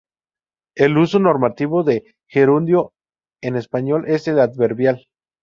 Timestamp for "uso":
0.97-1.19